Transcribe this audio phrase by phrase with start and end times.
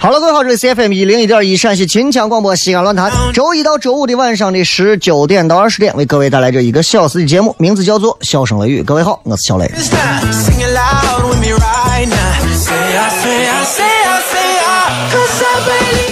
[0.00, 8.80] 好了，各位好，这里是 FM 一零一点一陕西秦腔广播西安论坛，周一到周五的晚上的十九点到二十点，为各位带来这一个小时的节目，名字叫做《笑声雷雨》。
[8.84, 9.70] 各位好，我是小雷。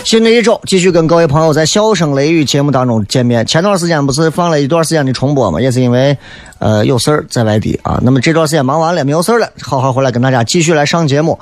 [0.06, 3.44] 新的一周，继续跟各位朋友在《笑声雷雨》节目当中见面。
[3.44, 6.16] 前段时间不是放了一段时间的重播嘛，也是因为
[6.60, 7.98] 呃有事儿在外地啊。
[8.00, 11.36] 那么这段时间忙完了，没有事儿了，好好回来跟大家继续来上节目。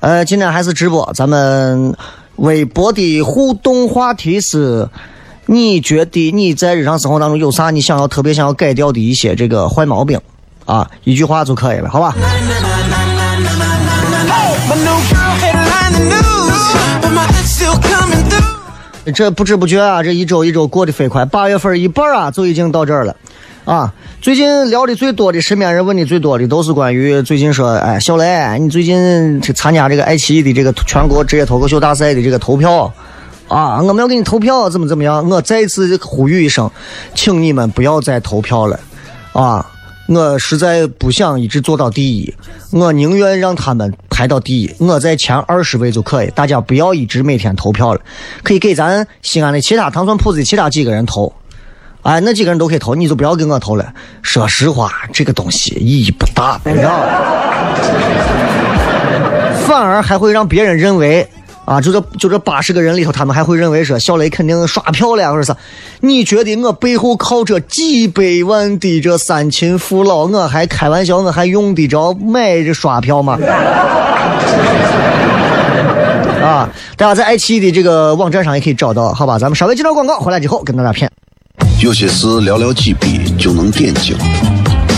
[0.00, 1.94] 呃，今天还是直播，咱们
[2.36, 4.88] 微博的互动话题是：
[5.44, 10.18] 你觉得你在日常生活当中有啥你想要特别想要改掉的一些这个坏毛病？
[10.64, 12.16] 啊，一句话就可以了，好吧？
[19.12, 23.16] 这不知不觉啊，这一周一周过得飞快，八月份一半啊就已经到这儿了，
[23.64, 23.92] 啊！
[24.20, 32.92] 最近聊的最多的，身边人问的最多的，都是关于最近说，哎，小雷，你最近去参加这个爱奇艺的这个全国职业脱口秀大赛的这个投票，
[33.48, 35.26] 啊，我们要给你投票，怎么怎么样？
[35.28, 36.70] 我再一次呼吁一声，
[37.14, 38.78] 请你们不要再投票了，
[39.32, 39.64] 啊！
[40.08, 42.34] 我实在不想一直做到第一，
[42.70, 46.30] 我宁愿让他们排到第一，我在前二十位就可以。
[46.34, 48.00] 大家不要一直每天投票了，
[48.42, 51.30] 可以给咱西安的其他糖蒜铺子的其他几个人投，
[52.00, 53.92] 哎，那几个人都可以投，你就不要给我投了。
[54.22, 57.00] 说实话，这个东西意义不大，你知道
[59.66, 61.28] 反而还会让别人认为。
[61.68, 65.54] 啊，就这就这八十个人里头，他们还会认为说小雷肯定刷票了，或者啥？
[66.00, 73.38] 你觉得我背后靠着几百万的这三秦父老，我还开玩笑，我还用得着买这刷票吗？
[76.42, 79.38] 啊，大家在爱奇艺的这个网站上也可以找到，好吧？
[79.38, 81.10] 咱们稍微接段广告，回来之后跟大家片。
[81.82, 84.16] 有些事寥寥几笔就能点睛，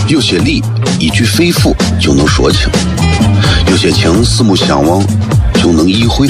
[0.07, 0.63] 有些理
[1.01, 2.69] 一句肺腑就能说清，
[3.69, 5.05] 有些情四目相望
[5.55, 6.29] 就能意会。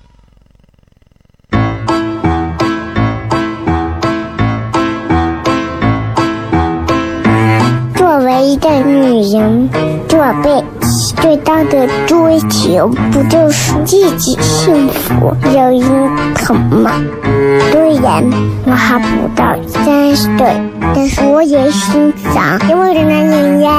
[8.61, 9.69] 的女人
[10.07, 10.63] 做背
[11.19, 15.81] 最大的追求不就是自己幸福、有人
[16.35, 16.91] 疼吗？
[17.71, 18.23] 虽然
[18.65, 20.61] 我还不到三十岁，
[20.93, 23.71] 但是我也心脏因为的男人呀。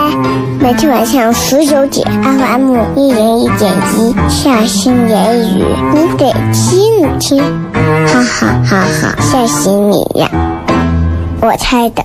[0.60, 5.64] 每天晚上十九点，FM 一人一点一，下心言语，
[5.94, 7.42] 你得听听，
[7.72, 10.28] 哈哈哈哈，吓死你呀！
[11.40, 12.04] 我猜的。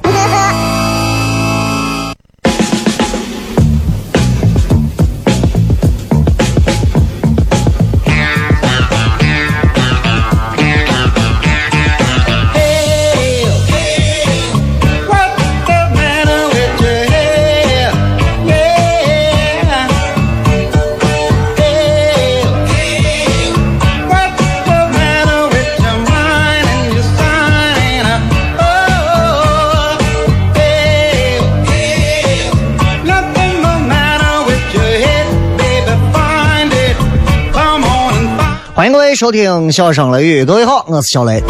[39.07, 41.41] 位收听《笑声雷雨》，各位好，我是小雷。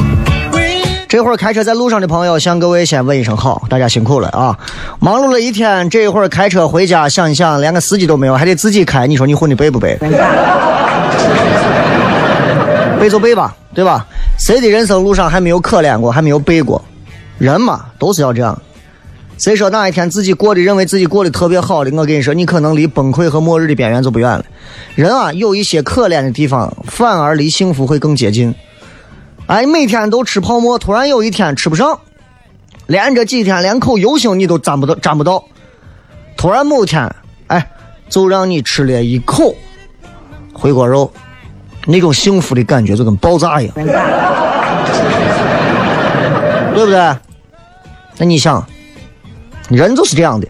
[1.07, 4.56] 这会儿开车在路上的朋友，向各位先问一声好，大家辛苦了啊！
[5.00, 9.98] 忙碌了一天，这一会儿开车回家，想一想，连个司机都没有，还得自己开，你说你混的背不背？
[13.00, 14.06] 背就背吧，对吧？
[14.38, 16.80] 谁的人生路上还没有可怜过，还没有背过？
[17.39, 18.56] 人嘛，都是要这样。
[19.38, 21.92] 谁说哪一天自己过的认为自己过得特别好的？
[21.95, 24.44] 我跟你说，你可能离崩溃和末日的边缘就不远了。
[24.95, 28.54] 人啊，有一些可怜的地方，反而离幸福会更接近。
[29.45, 32.00] 哎，每天都吃泡沫，突然有一天吃不上，
[32.88, 35.44] 连着几天连口油星你都沾不到，沾不到。
[36.36, 37.13] 突然某天，
[37.45, 37.69] 哎，
[38.10, 39.56] 就让你吃了一口
[40.51, 41.12] 回锅肉，
[41.86, 43.86] 那种幸福的感觉就跟爆炸一样，对
[46.84, 47.16] 不对？
[48.18, 48.66] 那你想？
[49.69, 50.48] 人就是这样的，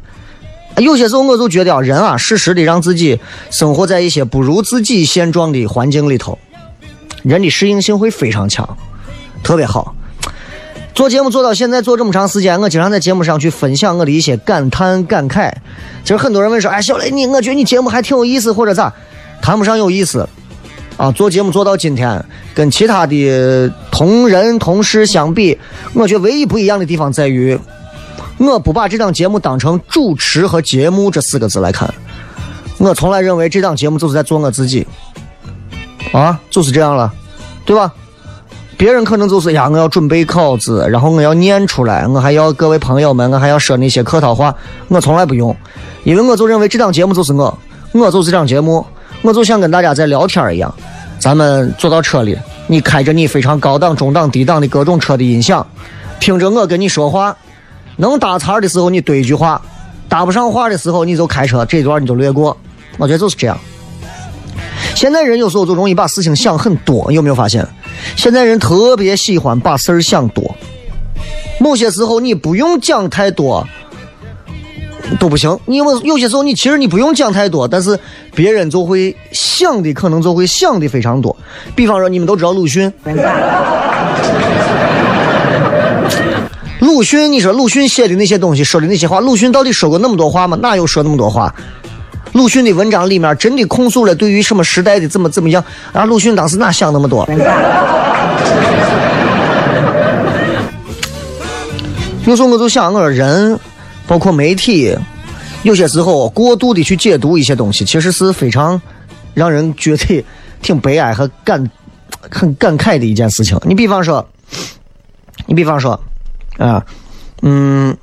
[0.82, 3.20] 有些时候我就觉得人啊，适时的让自己
[3.50, 6.38] 生活在一些不如自己现状的环境里头，
[7.24, 8.78] 人的适应性会非常强，
[9.44, 9.96] 特别好。
[10.94, 15.52] 做节目做到现在做这么长时间，我经常在节目上去分享我的一些感叹感慨。
[16.04, 18.94] 其实很多人问说：“哎，小雷你，我觉得你节目还挺有意思，或者咋？”
[19.42, 20.28] 谈不上有意思
[20.98, 21.12] 啊。
[21.12, 22.24] 做节目做到今天，
[22.56, 25.58] 跟其他的同人同事相比，
[25.94, 27.58] 我觉得唯一不一样的地方在于。
[28.38, 31.92] 我不把这档节目当成主持和节目这四个字来看，
[32.78, 34.86] 我从来认为这档节目就是在做我自己，
[36.12, 37.12] 啊，就是这样了，
[37.66, 37.92] 对吧？
[38.78, 44.56] 别人可能就是呀，我要准备稿子，然后我要念出来，我还要各位朋友们，我还要说那些客套话，
[44.88, 45.56] 我从来不用，
[46.04, 47.58] 因为我就认为这档节目就是我，
[47.94, 48.86] 我就是这档节目，
[49.24, 50.72] 我就像跟大家在聊天一样，
[51.18, 52.38] 咱们坐到车里，
[52.68, 55.66] 你开着你非常高档、中档、低档的各种车的音响，
[56.20, 57.36] 听着我跟你说话。
[57.98, 59.62] 能搭茬的时候，你对一句话；
[60.08, 62.56] 搭不上话的时候，你就开车这段你就略过。
[62.98, 63.60] 我觉得就是这样。
[64.96, 67.68] 现在人有时候就容易把事情想很多，有没有发现？
[68.16, 70.56] 现在人特别喜欢把事儿想多。
[71.60, 73.68] 某些时候你不用讲太多
[75.20, 75.60] 都不行。
[75.66, 78.00] 你有有些时候你其实你不用讲太多，但是
[78.36, 81.36] 别人就会想的可能就会想的非常多。
[81.76, 82.92] 比方说，你们都知道鲁迅。
[86.80, 90.56] 鲁迅，你说鲁迅写的那些东西，说的那些话，鲁迅到底说过那么多话吗？
[90.62, 91.54] 哪有说那么多话？
[92.34, 95.64] 鲁迅的文章里面真的控诉了对于什么时代的怎么怎么样？
[95.92, 97.28] 啊，鲁迅当时哪想那么多？
[102.26, 103.60] 有时候我就想，我说人，
[104.06, 104.96] 包括媒体，
[105.64, 108.80] 有些时候过度的去解读一些东西，其实是非常
[109.34, 110.24] 让人觉得
[110.62, 111.68] 挺悲哀和感
[112.30, 113.60] 很感慨的一件事情。
[113.64, 114.24] 你比方说，
[115.48, 116.00] 你比方说。
[116.58, 116.84] 啊，
[117.42, 117.96] 嗯，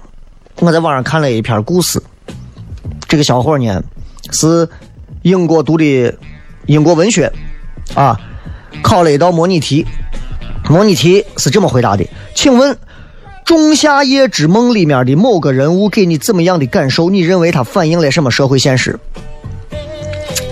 [0.60, 2.02] 我在网上看了一篇故事。
[3.08, 3.82] 这个小伙呢
[4.32, 4.68] 是
[5.22, 6.14] 英国读的
[6.66, 7.30] 英国文学，
[7.94, 8.18] 啊，
[8.82, 9.84] 考了一道模拟题。
[10.68, 12.72] 模拟题是这么回答的：请问
[13.44, 17.10] 《仲夏夜之梦》里面的某个人物给你怎么样的感受？
[17.10, 18.98] 你认为他反映了什么社会现实？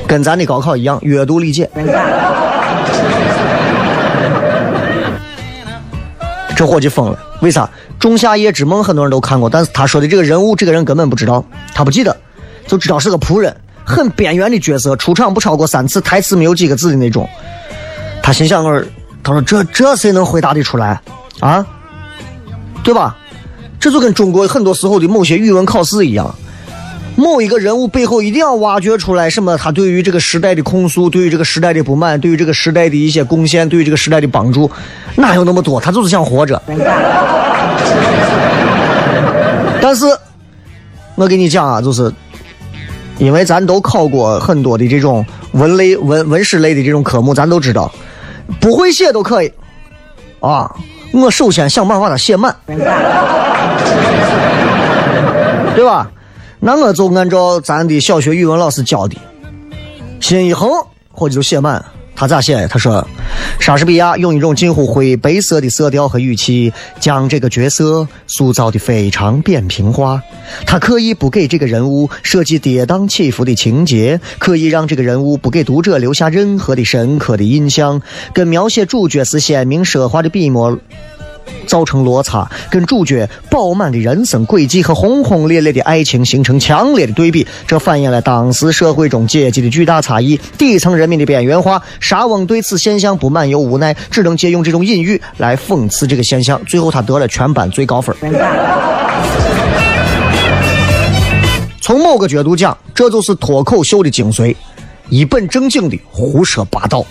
[0.07, 1.71] 跟咱的高考一样，阅读理解。
[6.55, 7.65] 这伙计疯了，为啥？
[7.99, 11.45] 《仲夏夜之梦》很多人都看过，但是他说的这个人物，这个人根本不知道，
[11.75, 12.17] 他不记得，
[12.69, 17.29] 就知道是个仆人，很边缘的角色，出场不超过三次，台词没有几个字的那种。
[18.23, 18.83] 他心想：我，
[19.25, 21.01] 他说这这谁能回答得出来
[21.41, 21.67] 啊？
[22.85, 23.17] 对吧？
[23.81, 26.33] 这就跟中国很多时候的某些语文考试一样。
[27.15, 29.57] 某一个人物背后一定要挖掘出来什么？
[29.57, 34.71] 他对于这个时代的控诉，对于这个时代的不满，对于这个时代的一些贡献，对于这个时代的帮助，
[35.15, 35.81] 哪有那么多？
[35.81, 36.61] 他就是想活着。
[39.81, 40.07] 但是，
[41.15, 42.13] 我跟你讲啊，就是
[43.19, 47.93] 因为咱都考过很多的这种文类、文文史类的这种科目，咱都知道，
[48.59, 49.53] 不会写都可以
[50.41, 50.75] 啊。
[51.13, 52.77] 我首先想办法把它写满，对
[55.85, 56.11] 吧？
[56.65, 59.17] 那我就按照咱的小学语文老师教的，
[60.21, 60.71] 心一横，
[61.11, 61.85] 或者就写满。
[62.15, 62.69] 他咋写？
[62.69, 63.05] 他说，
[63.59, 70.23] 莎士比亚用一种近乎灰白色的色调和语气，将这个角色塑造的非常扁平化。
[70.65, 78.01] 他可以不给这个人物设计跌宕起伏的情节，可以让这个人物不给读者留下任何的深刻的印象，
[78.33, 80.79] 跟描写主角时鲜明奢华的笔墨。
[81.67, 91.83] 造成落差，跟主角饱满的人生轨迹和轰轰烈烈的爱情形成强烈的对比，这反映了当时社会中阶级的巨大差异，底层人民的边缘化。
[92.01, 96.61] 沙翁对此现象不满又无奈，只能借用这种隐喻来讽刺这个现象。
[96.65, 98.15] 最后，他得了全班最高分。
[101.81, 104.55] 从某个角度讲，这就是脱口秀的精髓。
[105.09, 107.05] 一本正经的胡说八道。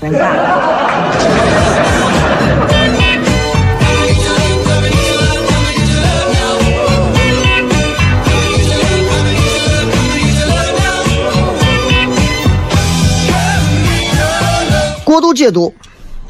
[15.12, 15.74] 过度解读，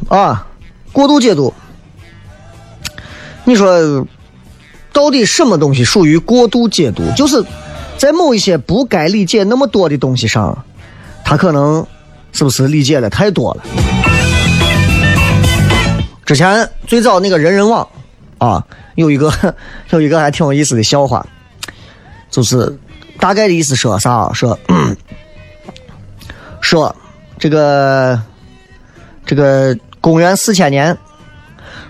[0.08, 0.48] 啊，
[0.92, 1.54] 过度解读。
[3.44, 4.08] 你说，
[4.92, 7.04] 到底什么东西属于过度解读？
[7.16, 7.46] 就是
[8.00, 10.66] 在某一些不该理解那么多的东西上，
[11.24, 11.86] 他可能
[12.32, 13.62] 是不是理解的太多了？
[16.26, 17.88] 之前最早那个人人网
[18.40, 19.32] 啊，有一个
[19.92, 21.24] 有一个还挺有意思的笑话，
[22.32, 22.80] 就是
[23.20, 24.34] 大概的意思说啥？
[24.34, 24.58] 说
[26.62, 26.96] 说
[27.38, 28.20] 这个。
[29.32, 30.98] 这个公元四千年，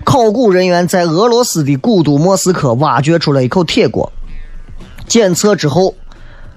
[0.04, 4.12] 考古人员在俄罗斯的古都莫斯科挖掘出了一口铁锅，
[5.08, 5.92] 检测之后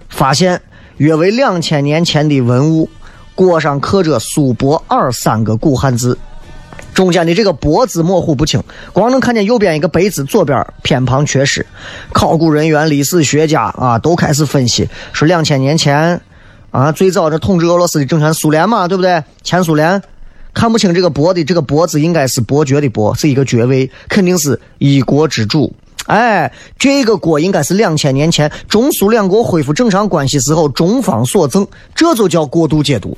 [0.09, 0.61] 发现
[0.97, 2.87] 约为两千年前的文物，
[3.33, 6.15] 锅上刻着“苏泊尔”三个古汉字，
[6.93, 8.61] 中间的这个“泊”字模糊不清，
[8.93, 11.65] 光能看见右边一个“碑”字，左边偏旁缺失。
[12.13, 16.21] 考古人员、历史学家啊，都开始分析，说两千年前
[16.69, 19.23] 啊，最早这统治俄罗斯的政权苏联嘛，对不对？
[19.41, 19.99] 前苏联。
[20.55, 25.71] 看不清这个“伯”的这个“伯”字，应该是伯爵的“伯”，是一个爵位，肯定是一国之主。
[26.07, 33.17] 哎，这个锅应该是两千年前中苏两国恢复正常关系时候中方所赠，这就叫过度解读。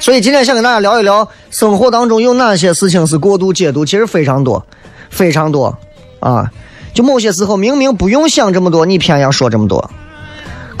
[0.00, 3.84] 所以今天想跟大家聊一聊，生活当中有哪些事情是过度解读？
[3.84, 4.66] 其实非常多，
[5.08, 5.78] 非常多
[6.18, 6.50] 啊！
[6.92, 9.88] 就某些时候明明不用想这么多，你偏要说这么多。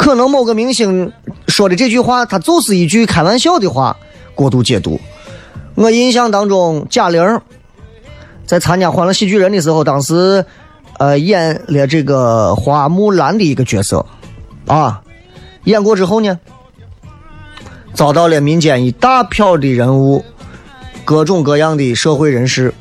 [0.02, 1.12] 可能某个明星
[1.46, 3.96] 说的这句话，他就是一句开玩笑的话，
[4.34, 4.98] 过度解读。
[5.76, 7.40] 我印象当中，贾玲
[8.44, 10.44] 在参加《欢乐喜剧人》的时候，当时
[10.98, 14.04] 呃演了这个花木兰的一个角色，
[14.66, 15.00] 啊，
[15.66, 16.40] 演过之后呢，
[17.94, 20.24] 遭到了民间一大票的人物、
[21.04, 22.74] 各种各样的社会人士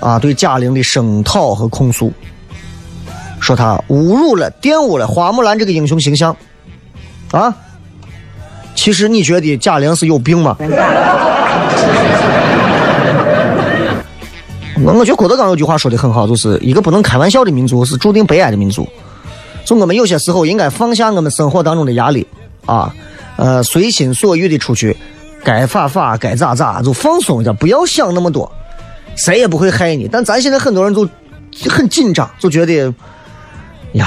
[0.00, 2.12] 啊对贾玲的声讨和控诉。
[3.40, 6.36] 说他侮辱了、玷污了花木兰这个英雄形象，
[7.32, 7.56] 啊！
[8.74, 10.56] 其实你觉得贾玲是有病吗？
[14.82, 18.88] 我 我觉得郭德纲有句话说的很好，就是一个不能开玩笑的民族是注定悲哀的民族。
[19.64, 22.26] 就我们有些时候应该放下我们生活当中的压力
[22.64, 22.94] 啊，
[23.36, 24.96] 呃，随心所欲的出去，
[25.44, 28.50] 该发发，该咋咋，就放松一点，不要想那么多，
[29.16, 30.08] 谁也不会害你。
[30.10, 31.06] 但咱现在很多人就
[31.68, 32.94] 很紧张，就觉得。
[33.92, 34.06] 呀，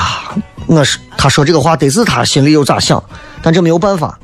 [0.68, 3.04] 我是他说这个话得是他心里有咋想，
[3.42, 4.18] 但这没有办法。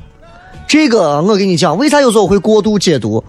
[0.67, 3.23] 这个我跟你讲，为啥有时候会过度解读？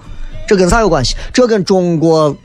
[0.47, 1.17] 这跟啥有关系？
[1.33, 2.37] 这跟中国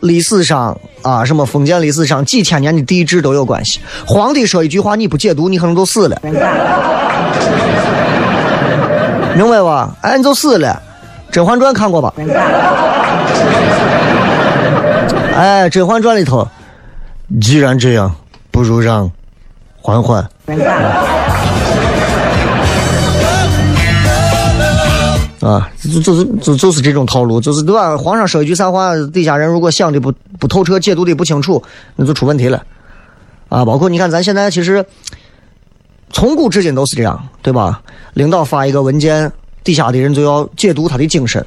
[0.00, 3.78] 历史上啊，什么封建历史上几千年的帝制都有关系。
[4.06, 6.34] 皇帝说一句话，你不解读，你可能就死了，明
[9.48, 9.96] 白吧？
[10.02, 10.82] 哎，你就死了。
[11.34, 12.12] 《甄嬛传》看过吧？
[15.34, 16.46] 哎，《甄嬛传》里头，
[17.40, 18.14] 既然这样，
[18.50, 19.10] 不如让。
[19.82, 20.26] 缓缓。
[25.40, 27.96] 啊，就就是就就是这种套路，就是对吧？
[27.98, 31.60] 皇上说一句啥话，底下人如果想的不不透彻，解读的不清楚，
[31.96, 32.62] 那就出问题了。
[33.48, 34.86] 啊，包括你看，咱现在其实
[36.12, 37.82] 从古至今都是这样，对吧？
[38.14, 39.32] 领导发一个文件，
[39.64, 41.44] 底下的人就要解读他的精神，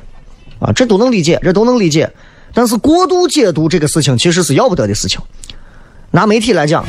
[0.60, 2.12] 啊，这都能理解，这都能理解。
[2.54, 5.22] 但是过度解读这个事情，其实是要不得的事情。
[6.12, 6.86] 拿媒体来讲。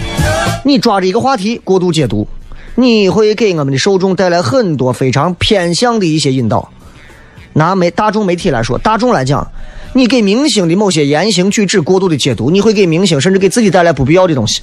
[0.64, 2.26] 你抓着一个话题过度解读，
[2.74, 6.68] 你会给我们的受众带来很多非常偏向的一些引导。
[7.52, 9.46] 拿媒大众媒体来说，大众来讲，
[9.92, 14.60] 你给明星的某些言行举止过度的解读，你会给明星甚至给自己带来不必要的东西。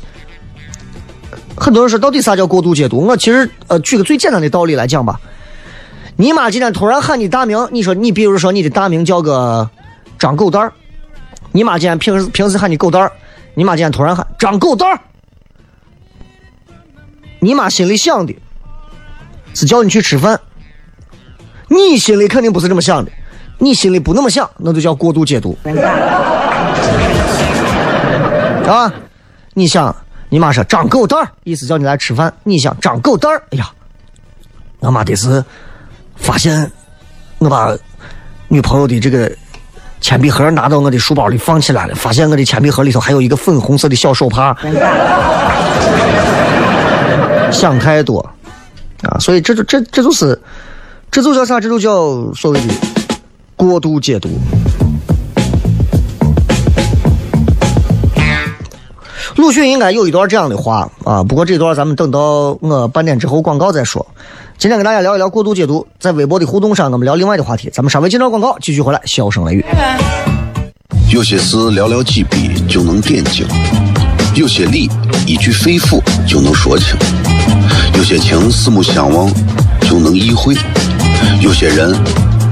[1.55, 2.97] 很多人说，到底啥叫过度解读？
[3.05, 5.19] 我其实呃，举个最简单的道理来讲吧。
[6.17, 9.69] 你妈今天突然喊你大名，你说你比如说你的大名叫个
[10.19, 10.73] 张狗蛋儿，
[11.53, 13.11] 你妈今天平时平时喊你狗蛋儿，
[13.55, 14.99] 你妈今天突然喊张狗蛋儿。
[17.39, 18.35] 你妈心里想的
[19.53, 20.39] 是叫你去吃饭，
[21.67, 23.11] 你心里肯定不是这么想的，
[23.57, 25.57] 你心里不那么想，那就叫过度解读，
[28.65, 28.91] 啊？
[29.53, 29.93] 你想，
[30.29, 33.69] 你妈说张狗蛋儿，意思叫你来吃饭，你想张狗蛋儿，哎呀，
[34.79, 35.43] 我妈的是
[36.15, 36.71] 发现
[37.39, 37.77] 我把
[38.47, 39.29] 女朋友的这个
[40.03, 44.53] 铅笔盒拿到我的书包里放起来了，发现我的铅笔盒里头还有一个粉红色的小手帕。
[47.49, 48.19] 想太多，
[49.03, 50.37] 啊，所以这就这这就是，
[51.09, 51.57] 这就叫啥？
[51.57, 52.73] 这就叫所谓的
[53.55, 54.29] 过度解读。
[59.37, 64.05] 鲁迅应该有一段这样的话啊，不过这段咱们等到我半点之后广告再说。
[64.57, 67.69] 今天跟大家聊一聊过度解读，在微博的互动上，我们聊另外的话题。
[67.73, 69.65] 咱们稍微进到广告，继续回来，笑声雷雨。
[71.11, 73.45] 有些事寥寥几笔就能点睛，
[74.35, 74.89] 有些理
[75.27, 76.95] 一句肺腑就能说清，
[77.97, 79.29] 有些情四目相望
[79.81, 80.55] 就能意会，
[81.41, 81.93] 有些人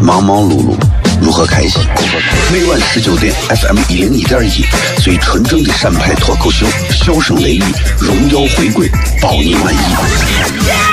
[0.01, 0.75] 忙忙碌碌
[1.21, 1.81] 如何开心？
[2.51, 4.65] 每晚十九点，FM 一零一点一，
[5.01, 7.63] 最纯正的陕派脱口秀，笑声雷雨，
[7.99, 8.89] 荣耀回归，
[9.21, 10.90] 包你满意。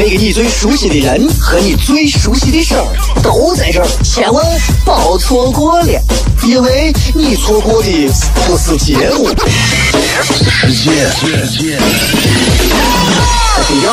[0.00, 2.84] 那个你最熟悉的人和你最熟悉的事儿
[3.20, 4.44] 都在这儿，千万
[4.84, 6.00] 别错过了，
[6.44, 8.08] 因为你错过的
[8.46, 9.28] 不是节目，
[10.48, 11.10] 世界。
[13.66, 13.92] 低调，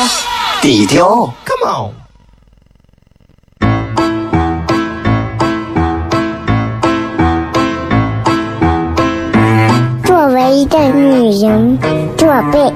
[0.62, 1.90] 低调，Come on。
[10.04, 11.76] 作为一个女人，
[12.16, 12.75] 这辈子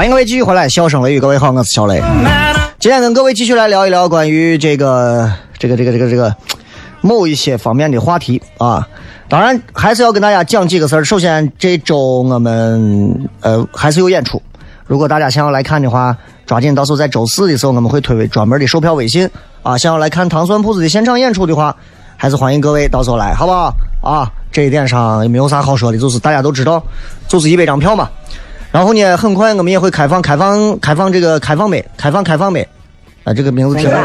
[0.00, 2.02] 欢迎各位继续回来，笑声雷雨，各位好，我是小雷。
[2.78, 6.34] 今天跟各位继续来聊一聊关于这个这个这个这个这个
[7.02, 8.88] 某一些方面的话题啊。
[9.28, 11.04] 当然还是要跟大家讲几个事儿。
[11.04, 14.40] 首先这周我们呃还是有演出，
[14.86, 19.28] 如果大家想要来看的话，抓紧到时候在周四的时候我们会推为专门的售票微信
[19.62, 19.76] 啊。
[19.76, 21.76] 想要来看糖蒜铺子的现场演出的话，
[22.16, 23.74] 还是欢迎各位到时候来，好不好？
[24.02, 26.82] 啊，这一点上也没有啥好说的，就是大家都知道，
[27.28, 28.08] 就是一百张票嘛。
[28.72, 32.60] 然后呢，很快我们也会开放开放开放这个开放麦，开放开放麦，
[33.24, 33.90] 啊，这个名字挺。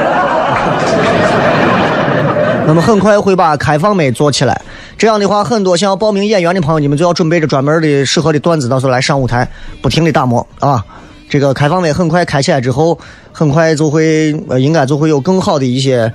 [2.68, 4.60] 那么很快会把开放麦做起来。
[4.98, 9.48] 这样的话，很多想要报名演员的朋友，你们就要准备着专门的适合的段子，到时候来上舞台，
[9.84, 10.84] 不停的打磨啊。
[11.30, 12.98] 这个开放麦很快开起来之后，
[13.32, 16.12] 很快就会呃，应该就会有更好的一些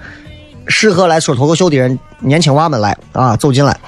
[0.67, 3.79] 适合来说脱口秀的人，年轻娃们来啊走进来。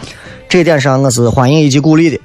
[0.49, 2.21] 这一点上我是欢迎以及鼓励的。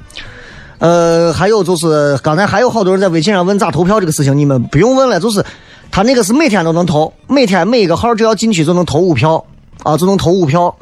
[0.80, 5.44] 呃，还有就是刚才还有好多人在微信上问咋投票这个事情，你们不用问了，就是
[5.90, 9.44] 他那个是每天都能投，每天每一个号只要进去就能投五票
[9.82, 10.76] 啊，就能投五票，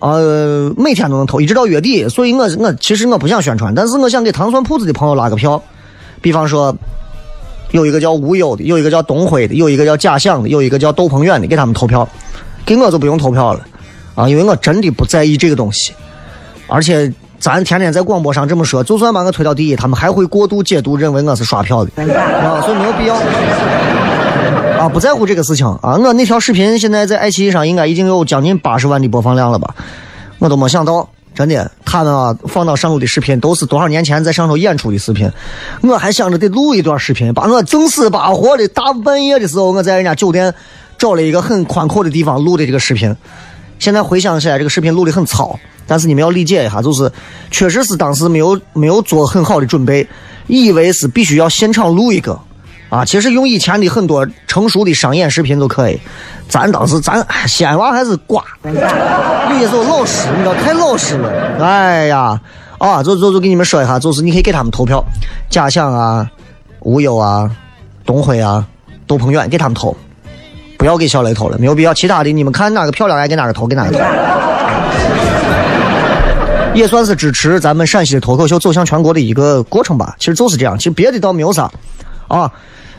[0.00, 2.08] 呃，每天都能投，一直到月底。
[2.08, 5.62] 所以我我其实我不想宣传，但是我想给糖蒜铺子的朋友拉个票，
[6.20, 6.74] 比方说
[7.70, 12.08] 有一个叫无忧的，有一个叫东辉的，有一个叫假想的，有一个叫窦鹏远的，给他们投票，
[12.66, 13.64] 给我就不用投票了
[14.16, 15.92] 啊，因为我真的不在意这个东西，
[16.66, 17.12] 而且。
[17.42, 23.16] 咱天天在广播上这么说，就算把我推到第一，他们还会过度解读，认为我是刷票的，啊，所以没有必要，
[24.80, 25.96] 啊，不在乎这个事情啊。
[25.96, 29.74] 我那条视频现在在爱奇艺上应该已经有将近八十万的播放量了吧？
[30.38, 35.28] 我都没想到，真的，他们啊放到上头的视频都是多少年前在上头演出的视频，
[35.82, 40.54] 我还想着得录一段视频，把我正死八活的大半夜的时候，我在人家酒店
[40.96, 43.16] 找了一个很宽阔的地方录的这个视频。
[43.80, 47.10] 现在回想起来，这个视频录的很糙，但是你们要理解一下，就是
[47.50, 50.06] 确实是当时没有没有做很好的准备，
[50.46, 52.38] 以为是必须要现场录一个，
[52.88, 56.00] 啊，其实用以前的很多成熟的商演视频都可以。
[56.48, 58.72] 咱当时咱西安娃还是瓜，有
[59.58, 61.30] 些时候老实，你知道太老实了。
[61.58, 62.40] 哎呀，
[62.78, 65.02] 啊，就就就给你们说一下，就是你可以给他们投票，
[65.48, 66.30] 假想啊、
[66.80, 67.50] 无忧啊、
[68.04, 68.66] 东辉啊、
[69.06, 69.96] 窦鹏远给他们投。
[70.78, 71.94] 不要给小雷投了，没有必要。
[71.94, 73.98] 其他的你们看哪个漂亮，爱给哪个投，给哪个投。
[76.74, 80.16] 也算是支持咱们陕西的脱口秀走向全国的一个过程吧。
[80.18, 81.70] 其实就是这样，其实别的倒没有啥。
[82.28, 82.50] 啊，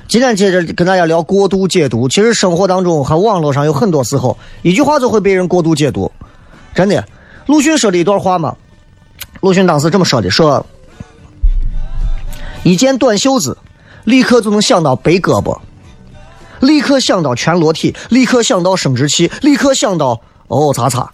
[0.07, 2.07] 今天接着跟大家聊过度解读。
[2.07, 6.11] 其实生活当中和网络上有很多时候，一句话就会被人过度解读。
[6.75, 7.03] 真的，
[7.47, 8.55] 鲁迅说的一段话嘛，
[9.41, 10.63] 鲁迅当时这么说的：说
[12.61, 13.57] 一件短袖子，
[14.03, 15.57] 立刻就能想到背胳膊。
[16.59, 21.11] 立刻想到全裸体，立刻想到生殖器，立刻想到哦，擦擦。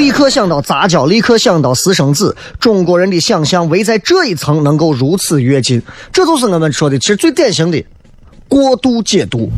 [0.00, 2.34] 立刻想到杂交，立刻想到私生子。
[2.58, 7.84] 中国人的想象围在这一层能够如此跃进，这就是我们说的，其实最典型的
[8.48, 9.50] 过度解读。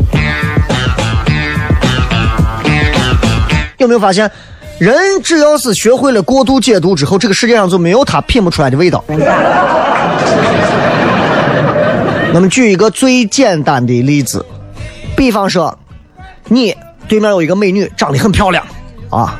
[3.79, 4.29] 有没有发现，
[4.81, 9.05] 人只要是学会了过度解读之后，这个世界上就没有他品不出来的味道。
[12.35, 14.45] 我们举一个最简单的例子，
[15.17, 15.79] 比方说，
[16.49, 16.75] 你
[17.07, 18.67] 对面有一个美女，长得很漂亮，
[19.09, 19.39] 啊，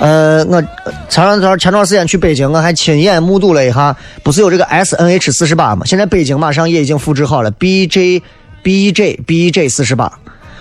[0.00, 0.62] 呃，我
[1.08, 5.84] 前两段前段时间去北京，我还亲眼目睹了一下，不是有这个 S N H 四十八吗？
[5.84, 8.22] 现在北京马上也已经复制好了 B J
[8.62, 10.12] B J B J 四十八。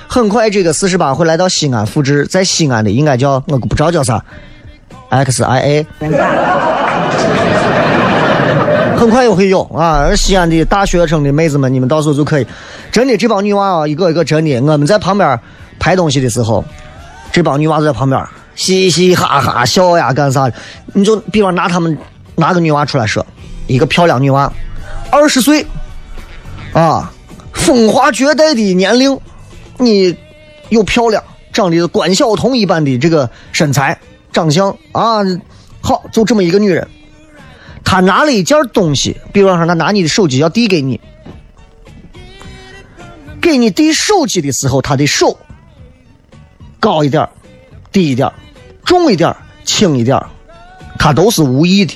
[0.08, 4.24] 很快，这个四十八会来到西安复制，在西安的应该叫我不知道叫啥
[5.10, 5.86] ，X I A。
[8.98, 10.16] 很快又会有啊！
[10.16, 12.48] 西安的大学生的妹子们，你们到时候就可以，
[12.92, 15.40] 真的这帮女娃啊，一个一个真的，我们在旁边
[15.78, 16.66] 拍东西的时候，
[17.32, 18.20] 这帮女娃子在旁边
[18.58, 20.52] 嘻嘻哈哈笑呀，干啥？
[20.94, 21.98] 你就比方拿他们
[22.36, 23.26] 拿个女娃出来说，
[23.68, 24.52] 一个漂亮女娃，
[25.10, 25.66] 二十岁，
[26.74, 27.14] 啊，
[27.54, 29.18] 风华绝代的年龄。
[29.80, 30.18] 你
[30.70, 33.96] 又漂亮，长得关晓彤一般的这个身材、
[34.34, 35.20] 长相啊，
[35.82, 36.88] 好，就这么一个女人，
[37.84, 41.00] 她拿了一件东西，比方说她拿你的手机要递给你，
[43.40, 45.38] 给你递手机的时候，她的手
[46.80, 47.30] 高一点、
[47.92, 48.32] 低一点、
[48.88, 50.20] 重一点、轻一点，
[50.98, 51.94] 她都是无意的，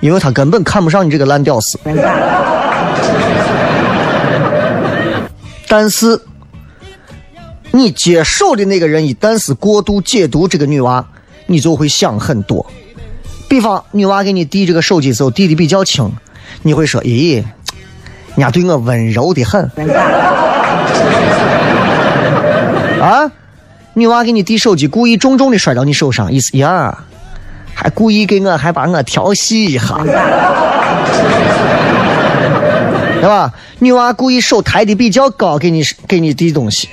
[0.00, 1.78] 因为她根本看不上你这个烂屌丝。
[5.68, 6.20] 但是。
[7.76, 11.04] 你接手的那个人一旦是过度解读这个女娃，
[11.46, 12.64] 你就会想很多。
[13.48, 16.08] 比方女娃给你递这个手机时候递的比较轻，
[16.62, 17.42] 你会说：“咦，
[18.36, 19.68] 人家对我温柔的很。”
[23.02, 23.28] 啊，
[23.94, 27.04] 女娃给你递手机，故意重重的摔到你手上，意思呀，
[27.74, 29.98] 还故意给我还把我调戏一下，
[33.20, 33.52] 对吧？
[33.78, 36.88] 女娃故意手抬的比较高，给你给你递东西。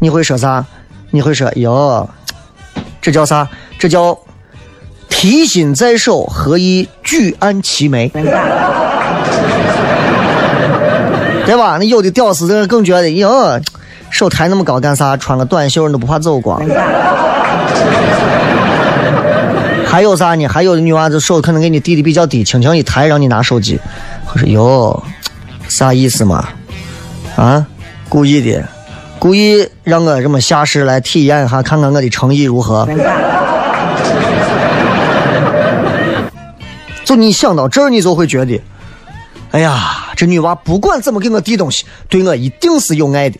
[0.00, 0.64] 你会说啥？
[1.10, 2.08] 你会说哟，
[3.00, 3.48] 这叫啥？
[3.78, 4.18] 这叫
[5.08, 8.08] 提心在手，何以举案齐眉？
[11.46, 11.76] 对吧？
[11.78, 13.60] 那有的屌丝更觉得哟，
[14.14, 15.16] 手抬那么高干啥？
[15.16, 16.62] 穿个短袖你都不怕走光？
[19.84, 20.46] 还有啥呢？
[20.46, 23.76] 还有的女娃子手可能给你递的比较低，轻轻一抬让你拿手机。
[24.32, 25.02] 我说哟，
[25.66, 26.48] 啥意思嘛？
[27.34, 27.66] 啊，
[28.08, 28.62] 故意的。
[29.18, 32.88] 故意让我这么下试来体验一下，看看我的诚意如何。
[37.04, 38.62] 就你想到这儿，你就会觉得，
[39.54, 43.38] 哎呀，这女娃不管怎么给我递东西，对我一定是有爱的。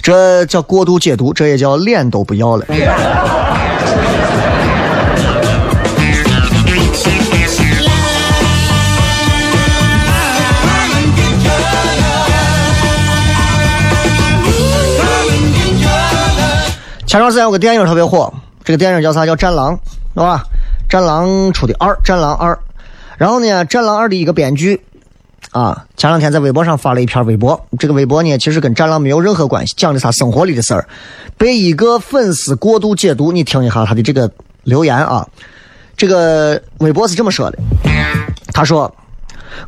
[0.00, 2.64] 这叫过度解读，这也叫脸都不要了。
[17.08, 18.32] 前段时间有个电影特别火，
[18.64, 19.24] 这个电影叫啥？
[19.24, 19.74] 叫《战狼》，
[20.14, 20.42] 是吧？
[20.88, 22.54] 战狼出的二，《战狼二》。
[23.16, 24.80] 然后呢，《战狼二》的一个编剧
[25.50, 27.60] 啊，前两天在微博上发了一篇微博。
[27.78, 30.88] 这个微博呢，其实跟《战狼》没有任何关系，讲的他生活里的事儿，
[31.36, 33.32] 被一个粉丝过度解读。
[33.32, 34.30] 你听一下他的这个
[34.64, 35.26] 留言啊，
[35.96, 37.58] 这个微博是这么说的，
[38.52, 38.92] 他说。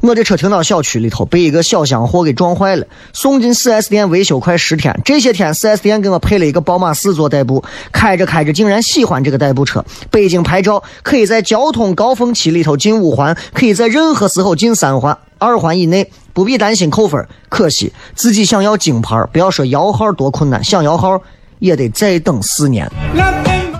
[0.01, 5.01] 我的车停到小区里头，被一个小箱货给撞坏了，送进 4S 店维修快十天。
[5.05, 9.85] 这些天 4S 店给我配了一个宝马四座代步，开着开着竟然喜欢这个代步车。
[10.11, 17.27] 北京牌照可以在交通高峰期里头进五环，可以在任何时候进三环、二环以内，不必担心扣分。
[17.49, 21.21] 可惜自己想要京牌，不要说摇号多困难，想摇号
[21.59, 22.90] 也得再等四年。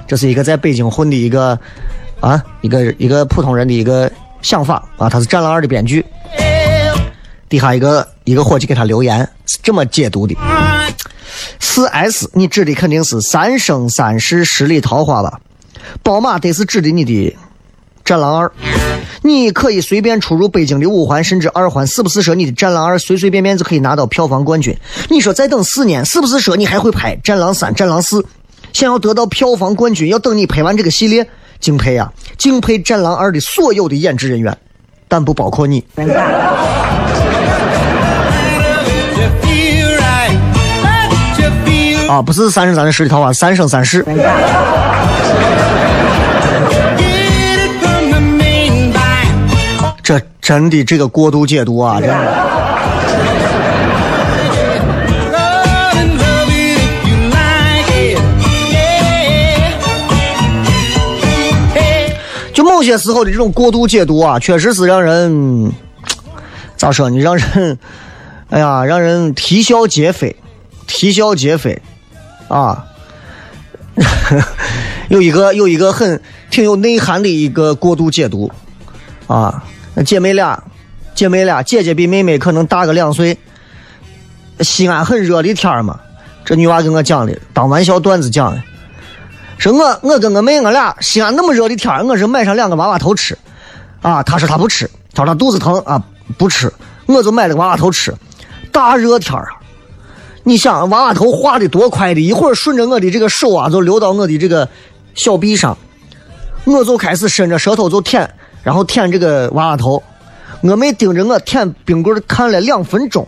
[0.07, 1.59] 这是一个在北京混的一个
[2.21, 4.11] 啊，一个一个普通人的一个。
[4.43, 6.05] 想法啊，他是《战狼二》的编剧，
[7.49, 10.37] 底下一个一个伙计给他留言是，这么解读的：
[11.61, 15.41] 四 S，你指的肯定是三生三世十里桃花吧？
[16.03, 17.13] 宝马得是指的你的
[18.05, 18.47] 《战狼二》，
[19.23, 24.77] 你可以随便出入北京的五环甚至二环，是不是说你的《战狼二》随随便便就可以拿到票房冠军？
[25.09, 28.21] 你说再等四年，是不是说你还会拍《战狼三》《战狼四》？
[28.73, 31.29] 想要得到票房冠军，要等你拍完这个系列。
[31.63, 34.55] 敬佩呀，敬佩《战狼二》的所有的演职人员，
[35.07, 35.83] 但不包括你。
[42.09, 44.05] 啊，不是三生三世十里桃花，三生三世。
[50.03, 52.11] 这真的这个过度解读啊，真
[62.83, 65.73] 有些时候的这种过度解读啊，确实是让人
[66.77, 67.17] 咋说呢？
[67.21, 67.79] 让人
[68.51, 70.35] 哎呀，让人啼笑皆非，
[70.89, 71.81] 啼笑皆非
[72.49, 72.85] 啊！
[75.09, 78.51] 有一个有一个很挺有内涵的一个过度解读
[79.29, 79.63] 啊，
[80.05, 80.61] 姐妹俩，
[81.15, 83.39] 姐妹俩，姐姐比妹妹可能大个两岁。
[84.59, 86.01] 西安很热的天嘛，
[86.45, 88.61] 这女娃跟我讲的，当玩笑段子讲的。
[89.63, 93.39] 说我我跟我妹我俩西安那么热的天，我是买上两个娃娃头吃，
[94.01, 96.03] 啊，她说她不吃，她说她肚子疼啊
[96.37, 96.69] 不吃，
[97.07, 98.13] 我就买了个娃娃头吃。
[98.73, 99.47] 大热天啊，
[100.43, 104.69] 你想娃娃头化的多快的，一会儿顺着我的这个手啊，就流到我的这个
[105.15, 105.79] 小臂上，
[106.65, 108.29] 我就开始伸着舌头就舔，
[108.65, 110.03] 然后舔这个娃娃头。
[110.63, 113.25] 我妹盯着我舔冰棍看了两分钟。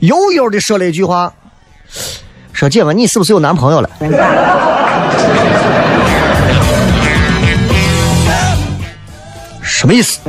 [0.00, 1.32] 悠悠的说了一句话
[2.52, 3.88] ：“说姐们，你是不是有男朋友了？”
[9.62, 10.20] 什么意思？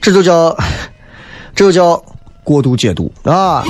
[0.00, 0.56] 这就叫，
[1.52, 2.04] 这就叫
[2.44, 3.64] 过度解读啊！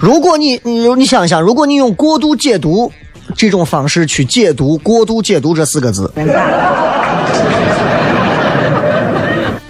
[0.00, 2.90] 如果你你你想想，如果你用过度解读
[3.36, 6.10] 这种方式去解读“过度解读”这四个字，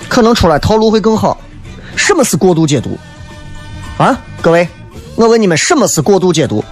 [0.08, 1.36] 可能出来套路会更好。
[1.96, 2.98] 什么是过度解读？
[3.98, 4.66] 啊，各位，
[5.16, 6.64] 我问你们，什么是过度解读？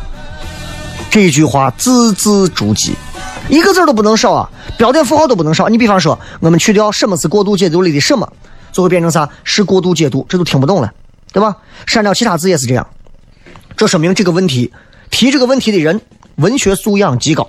[1.11, 2.93] 这句话字字珠玑，
[3.49, 5.69] 一个字都不能少啊，标点符号都不能少。
[5.69, 8.33] 你比方说，我们去掉“什么是过度解读”里的“什么”，
[8.73, 9.29] 就会变成啥？
[9.45, 10.93] 是过度解读，这都听不懂了，
[11.33, 11.57] 对吧？
[11.87, 12.87] 删掉其他字也是这样。
[13.77, 14.73] 这说明这个问题
[15.11, 16.01] 提这个问题的人
[16.37, 17.49] 文学素养极高。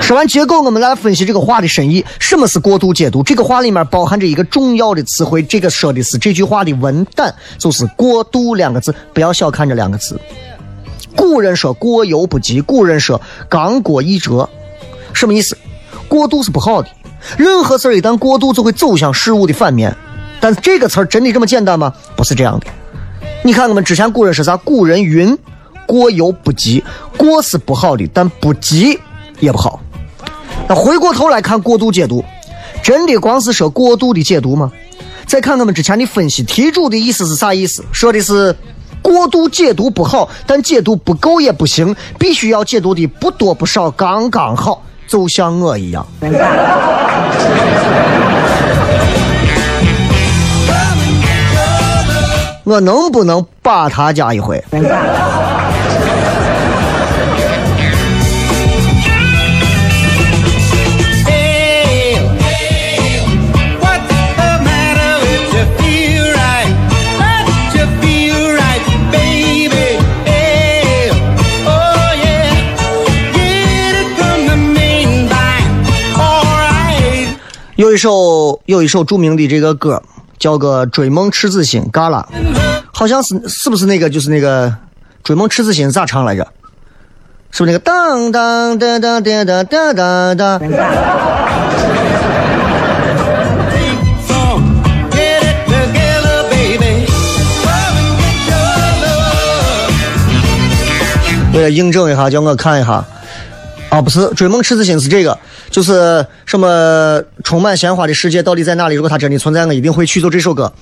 [0.00, 2.04] 说完结构，我们来分析这个话的深意。
[2.18, 3.22] 什么是过度解读？
[3.22, 8.94] 这个话里面包含着一个重要的词汇，这个说的是这句话的文胆，就是“过度”两个字。
[9.12, 10.20] 不要小看这两个字。
[11.14, 14.48] 古人说“过犹不及”，古人说“刚过易折”，
[15.12, 15.56] 什么意思？
[16.08, 16.88] 过度是不好的，
[17.36, 19.96] 任何事儿一旦过度，就会走向事物的反面。
[20.40, 21.92] 但这个词儿真的这么简单吗？
[22.16, 22.66] 不是这样的。
[23.42, 24.56] 你看，我们之前古人说啥？
[24.58, 25.36] 古人云
[25.86, 26.84] ：“过犹不及。”
[27.16, 28.98] 过是不好的，但不及
[29.40, 29.80] 也不好。
[30.68, 32.22] 那回过头来看过度解读，
[32.82, 34.70] 真的光是说过度的解读吗？
[35.26, 37.82] 再看我们之前的分析，题主的意思是啥意思？
[37.92, 38.54] 说的是
[39.00, 46.06] 过度解读不好，但解读不够也不行，必须要解读的不多不少，刚刚好，就像我一样。
[52.70, 54.62] 我能不能把他加一回？
[77.74, 80.00] 有一首有一首著名的这个歌。
[80.40, 82.26] 叫个追梦赤子心，嘎啦，
[82.92, 84.74] 好像是是不是那个就是那个
[85.22, 86.42] 追梦赤子心咋唱来着？
[87.52, 90.60] 是不是那个当当当当当当当当当？
[101.52, 103.04] 为了印证一下，叫我看一下。
[103.90, 105.36] 啊，不是追梦赤子心是这个，
[105.70, 108.96] 就是什么充满鲜花的世界到底在哪里？
[108.96, 110.72] 如果它真的存在，我一定会去做这首歌。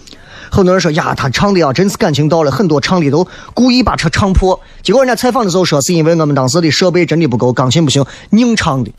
[0.51, 4.59] 很多人说呀，他唱的啊，真是感情到了，很多唱的都故意把车唱破。
[4.83, 8.90] 结果人家采访的时候说，是因为我们当时的设备真的不够，钢琴不行，硬唱的。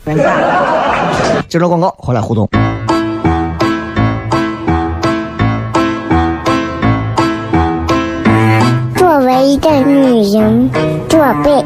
[1.48, 2.48] 接着广告，回来互动。
[8.96, 10.70] 作为一个女人，
[11.10, 11.66] 做被。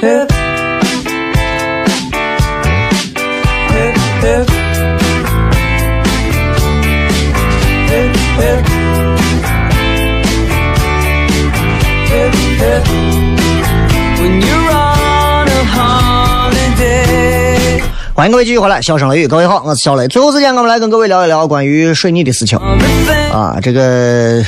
[0.00, 0.08] 欢
[18.26, 20.08] 迎各位继续回来，笑声雷雨，各位好，我是小雷。
[20.08, 22.58] 最后时间，我们来跟各位聊一聊关于水泥的事情
[23.30, 23.58] 啊。
[23.60, 24.42] 这个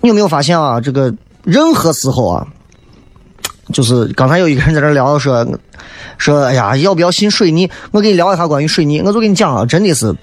[0.00, 0.80] 你有没有发现啊？
[0.80, 1.12] 这个
[1.44, 2.46] 任何时候啊，
[3.72, 5.46] 就是刚才有一个人在这聊说
[6.18, 7.70] 说，哎呀，要不要信水泥？
[7.90, 10.14] 我给你聊一下关于水泥，我就跟你讲啊，真的是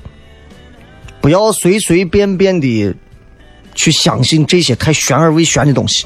[1.22, 2.94] 不要随随便便的
[3.76, 6.06] 去相信这些太玄而未玄的东西。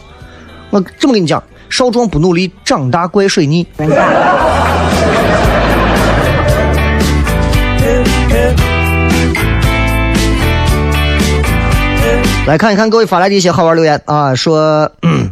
[0.69, 3.65] 我这么跟你讲，少壮不努力，长大怪水泥。
[12.45, 15.31] 来看一看各位发来的一些好玩留言啊，说嗯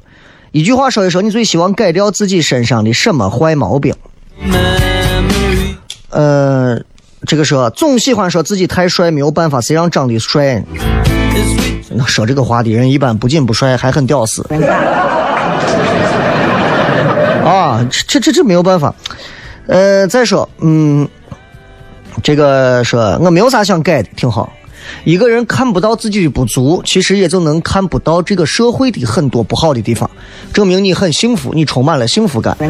[0.51, 3.95] 一句话说一说，你最希望改掉自己身上的什么坏毛病？
[6.09, 6.77] 呃，
[7.25, 10.61] 这个说总喜欢说自己太帅，没有办法，谁让长得帅？
[11.89, 14.45] 那说这个话的人一般不仅不帅，还很屌丝。
[17.45, 18.93] 啊，这这这没有办法。
[19.67, 21.07] 呃，再说，嗯，
[22.21, 24.51] 这个说我没有啥想改的，挺好。
[25.03, 30.09] 一个人看不到自己的不足，其实也就能看不到这个社会的很多不好的地方，
[30.53, 32.55] 证明你很幸福，你充满了幸福感，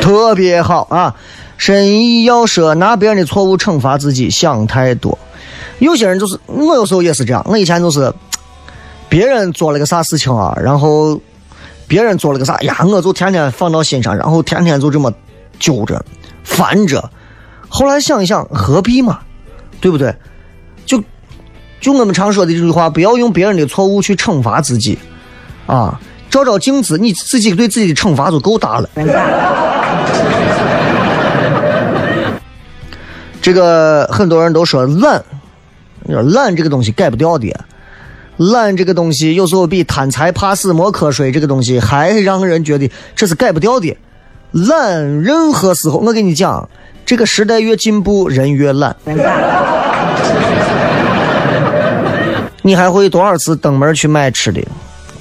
[0.00, 1.14] 特别好啊！
[1.56, 5.18] 深意要说，拿别人的错误惩罚自己，想太多。
[5.80, 7.44] 有些人就是，我有时候也是这样。
[7.48, 8.12] 我以前就是，
[9.08, 11.20] 别人做了个啥事情啊，然后
[11.86, 15.12] 别人做了个啥呀，我就天天放到心上，然后天天就这么
[15.58, 16.04] 揪着、
[16.44, 17.10] 烦着。
[17.68, 19.20] 后来想一想，何必嘛，
[19.80, 20.14] 对不对？
[20.86, 21.02] 就
[21.80, 24.98] 就我们常说的这句话，不要用别人的错误去惩罚自己，
[25.66, 26.00] 啊，
[26.30, 28.88] 照照镜子，你自己对自己的惩罚就够大了。
[33.42, 35.22] 这个很多人都说懒，
[36.06, 37.54] 懒这个东西改不掉的，
[38.38, 43.96] 懒这个东西有时候比贪财怕死摸瞌睡这个东西还让人觉得这是改不掉的。
[44.52, 46.68] 懒，任何时候我跟你讲。
[47.08, 48.94] 这个时代越进步，人越懒。
[52.60, 54.60] 你还会多少次登门去买吃的？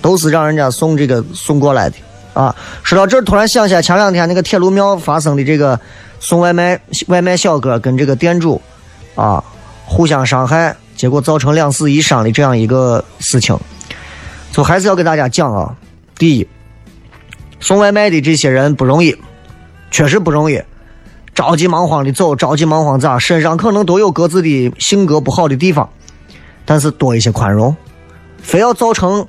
[0.01, 1.95] 都是让人家送这个送过来的
[2.33, 2.53] 啊！
[2.83, 5.79] 说到这儿，突然想起来前两天那个铁路庙发生的这个
[6.19, 8.61] 送外卖外卖小哥跟这个店主
[9.15, 9.41] 啊
[9.85, 13.57] 互相伤害，结果造成两死一伤的这样一个事情。
[14.51, 15.73] 就还是要给大家讲啊，
[16.17, 16.45] 第一，
[17.61, 19.15] 送外卖的这些人不容易，
[19.89, 20.61] 确实不容易。
[21.37, 23.19] 着急忙慌的走，着急忙慌咋？
[23.19, 25.87] 身上可能都有各自的性格不好的地方，
[26.65, 27.77] 但是多一些宽容，
[28.41, 29.27] 非要造成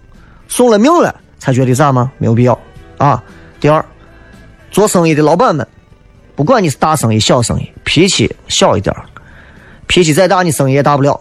[0.49, 2.11] 送了命了才觉得咋吗？
[2.17, 2.59] 没有必要
[2.97, 3.23] 啊。
[3.61, 3.85] 第二，
[4.71, 5.69] 做生意的老板们，
[6.35, 8.97] 不管你是大生意小生意，脾气小一点
[9.87, 11.21] 脾气再大你生意也大不了。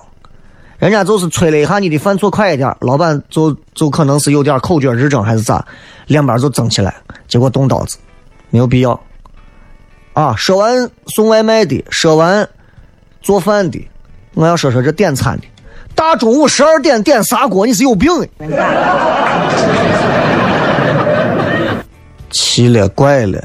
[0.78, 5.68] 人家就是催了一下你的饭做快一点老板就就可能是有点口角之争还是咋，
[6.06, 6.96] 两边就争起来，
[7.28, 7.98] 结果动刀子，
[8.52, 8.98] 没有必要。
[10.18, 12.50] 啊，说完送外卖的，说完
[13.22, 13.88] 做饭的，
[14.34, 15.44] 我要说说这点餐的。
[15.94, 18.10] 大中午十二点点砂锅，你是有病！
[22.32, 23.44] 奇了怪了！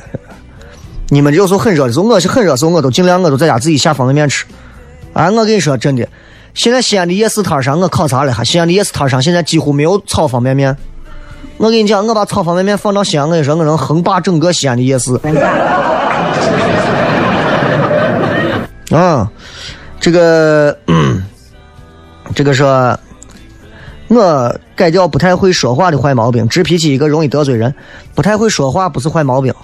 [1.11, 4.47] 你们有时候很热的时候，我是很热的时候，我都尽量我都在家自己下方便面吃。
[5.13, 6.09] 啊，我跟你说真的，
[6.55, 10.75] 现在西安的夜市摊上，我考察了哈，西安的夜市摊上现在几乎没有炒方便面。
[11.59, 15.11] 我跟你讲，我把炒方便面放到西安，我跟你说，我能横霸整个西安的夜市。
[18.93, 19.31] 啊，
[20.01, 20.77] 这个，
[22.35, 22.99] 这个说，
[24.09, 27.75] 我改掉不太会说话的坏毛病，直脾气一个容易得罪人。
[28.15, 29.55] 不太会说话不是坏毛病，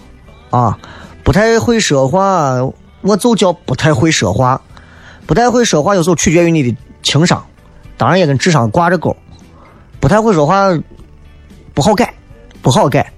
[0.51, 0.79] 啊，
[1.23, 2.55] 不太会说话，
[3.03, 4.61] 我就叫不太会说话。
[5.27, 7.45] 不太会说话有时候取决于你的情商，
[7.99, 9.15] 当然也跟智商挂着钩。
[10.01, 10.69] 不太会说话
[11.75, 12.15] 不好改，
[12.63, 13.13] 不好改。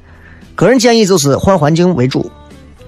[0.57, 2.29] 个人建议就是换环境为主，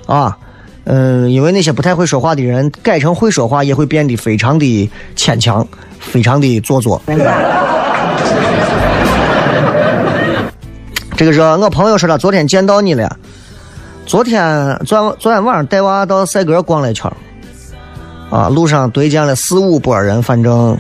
[0.07, 0.37] 啊。
[0.85, 5.67] 嗯，因为那些不太会说话的人，改成会说话也会变得非常的牵强，
[6.01, 7.01] 非常的做作。
[11.17, 13.17] 这个是我朋友说他昨天见到你了，
[14.07, 17.09] 昨天昨昨天晚上带娃到赛格逛了一圈，
[18.29, 20.77] 啊，路上对见了四五波人，反正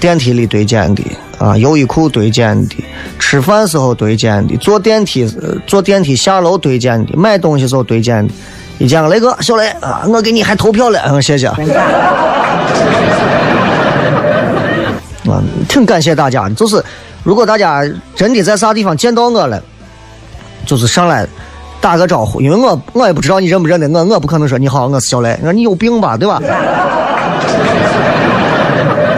[0.00, 1.04] 电梯里对见的，
[1.38, 2.76] 啊，优衣库对见的，
[3.18, 5.26] 吃饭时候对见的，坐电梯
[5.66, 8.32] 坐电梯下楼对见的，买东西时候对见的。
[8.82, 11.46] 你讲雷哥，小雷啊，我给你还投票了，谢谢。
[11.46, 11.56] 啊，
[15.68, 16.48] 挺感谢大家。
[16.48, 16.84] 就是
[17.22, 19.62] 如果大家真的在啥地方见到我了，
[20.66, 21.24] 就是上来
[21.80, 26.42] 打个招呼，因为我我也不知道你认不认得我，我不可能说你好，我是小雷，说你有病吧，对吧？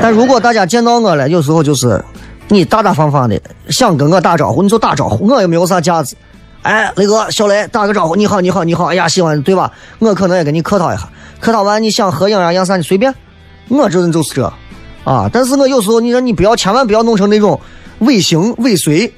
[0.02, 2.04] 但如果大家见到我了，有时候就是
[2.48, 3.40] 你大大方方的
[3.70, 6.14] 想跟我打招呼，你就打招呼，我也没有啥架子。
[6.64, 9.70] 哎，雷哥，小雷，打个招呼，你好，你好，你好，哎呀，喜欢对吧？
[9.98, 11.06] 我可能也跟你客套一下，
[11.38, 13.14] 客套完你想合影啊，样啥你随便，
[13.68, 14.50] 我这人就是这，
[15.04, 17.60] 啊，但是我有时候你说你不要，千万不要弄成那种
[17.98, 19.12] 尾行尾随，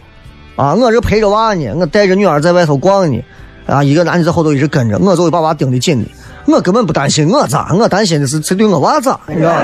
[0.56, 3.22] 啊，我这陪着娃呢，我带着女儿在外头逛呢，
[3.64, 6.10] 啊，一个男的在后头一直跟着，我就会把娃盯得紧的，
[6.52, 9.60] 我根本不担心我咋，我担心的是这对我娃咋，你知道吗？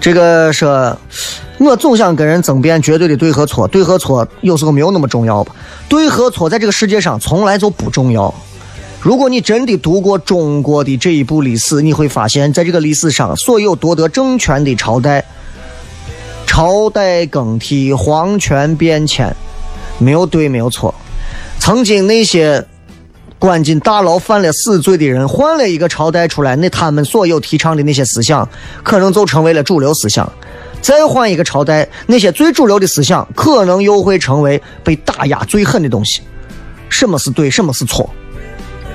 [0.00, 0.96] 这个说，
[1.58, 5.54] 我总想跟人争辩绝对的对和错，对和错有时候没有那么重要吧？
[5.88, 8.32] 对和错在这个世界上从来就不重要。
[9.00, 15.24] 如果你真的读过中国的这一部历史，你会发现在这个历史上，所有夺得政权的朝代，
[16.46, 19.34] 朝代更替，皇权变迁，
[19.98, 20.94] 没有对，没有错。
[21.58, 22.64] 曾经那些。
[23.40, 28.48] 关进大牢犯了死罪的人，换了一个朝代出来，那他们所有提倡的那些思想，
[28.82, 30.28] 可能就成为了主流思想。
[30.80, 36.22] 再换一个朝代，那些最主流的思想，可能又会成为被打压最狠的东西。
[36.88, 38.08] 什么是对，什么是错？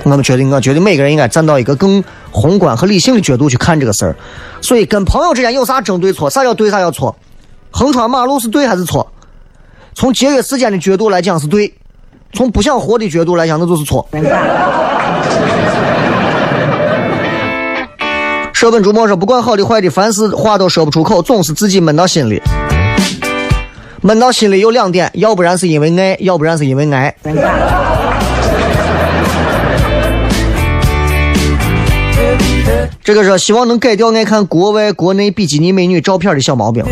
[0.02, 4.16] 我们觉得，我觉得每个人应该站到一个更宏观和理性的角度去看这个事儿。
[4.60, 6.28] 所以，跟朋友之间有啥争对错？
[6.28, 7.14] 啥叫对，啥叫错？
[7.70, 9.10] 横穿马路是对还是错？
[9.94, 11.72] 从节约时间的角度来讲是对。
[12.32, 14.06] 从不想活的角度来讲，那就是错。
[18.54, 22.40] 舍本逐末说，不管好的坏的，凡事话都说不出口，总是自己闷到心里。
[24.00, 27.14] 闷到心里有两点，要不然是因为爱，要不然是因为爱。
[33.02, 36.82] 这个是希望能改掉爱看国外、国内比基尼美女照片的小毛病。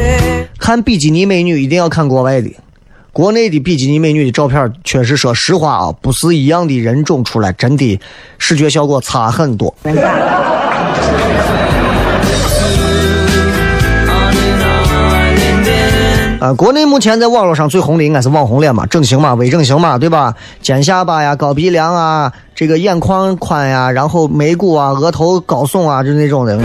[0.59, 2.51] 看比基尼美女一定要看国外的。
[3.13, 8.01] 国内的比基尼美女的照片，确实说实话啊，不是一样的人种出来，真的
[8.39, 9.73] 视觉效果差很多。
[16.57, 20.35] 国内目前在网络上最红的应该是网红脸嘛，整形嘛，微整形嘛，对吧？
[20.61, 26.59] 尖下巴呀，高鼻梁啊，这个眼眶宽呀，然后眉骨啊，额头高耸啊，就那种的，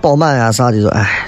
[0.00, 1.26] 饱满呀啥的，就哎。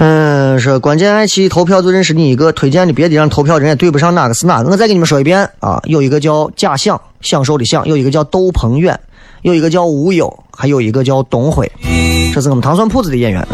[0.00, 4.70] 嗯，说关键爱奇艺投票就认识你一个，推荐的别的让投票人也对不上哪个是哪个。
[4.70, 8.96] 我再给你们说一遍啊，有一个叫假想，享受的享，有一个叫窦鹏远，
[9.42, 11.68] 有一个叫吴优，还有一个叫东辉，
[12.32, 13.44] 这是我们糖蒜铺子的演员。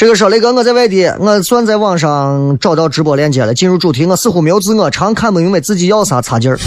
[0.00, 3.52] 这个说雷哥，我在外地，我算在网上找到直播链接了。
[3.52, 6.58] 进入主题，我似乎没有自我，常看不明白自己要啥，差劲儿。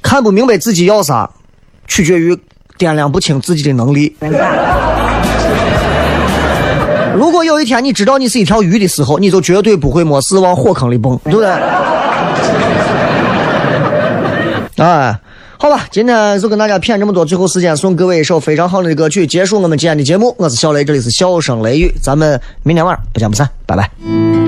[0.00, 1.28] 看不明白自己要啥，
[1.86, 2.34] 取决于
[2.78, 4.16] 掂量不清自己的能力。
[7.14, 11.50] 如果有一天你知道你是一条鱼的时候，你就绝对不会没事往火坑里蹦，对不对？
[14.82, 15.14] 哎，
[15.58, 20.34] 好吧，今天就跟大家谝这么多，最后时间送各位一首非常好的歌曲，结束我们今天的节目。
[20.38, 24.45] 我是小雷，这里是笑声雷雨，咱们明天晚上不见不散，拜拜。